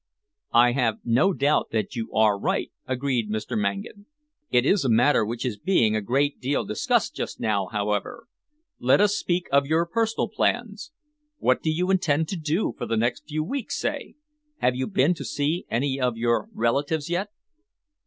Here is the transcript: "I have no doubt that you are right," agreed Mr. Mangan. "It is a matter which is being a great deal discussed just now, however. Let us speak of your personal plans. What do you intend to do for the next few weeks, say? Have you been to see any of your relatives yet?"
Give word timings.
"I 0.55 0.71
have 0.71 0.97
no 1.05 1.31
doubt 1.31 1.67
that 1.73 1.95
you 1.95 2.11
are 2.11 2.35
right," 2.39 2.71
agreed 2.87 3.29
Mr. 3.29 3.55
Mangan. 3.55 4.07
"It 4.49 4.65
is 4.65 4.83
a 4.83 4.89
matter 4.89 5.23
which 5.23 5.45
is 5.45 5.59
being 5.59 5.95
a 5.95 6.01
great 6.01 6.39
deal 6.39 6.65
discussed 6.65 7.13
just 7.15 7.39
now, 7.39 7.67
however. 7.67 8.27
Let 8.79 8.99
us 8.99 9.15
speak 9.15 9.45
of 9.51 9.67
your 9.67 9.85
personal 9.85 10.27
plans. 10.27 10.91
What 11.37 11.61
do 11.61 11.69
you 11.69 11.91
intend 11.91 12.29
to 12.29 12.35
do 12.35 12.73
for 12.79 12.87
the 12.87 12.97
next 12.97 13.27
few 13.27 13.43
weeks, 13.43 13.79
say? 13.79 14.15
Have 14.57 14.73
you 14.75 14.87
been 14.87 15.13
to 15.13 15.23
see 15.23 15.67
any 15.69 15.99
of 16.01 16.17
your 16.17 16.49
relatives 16.51 17.07
yet?" 17.07 17.29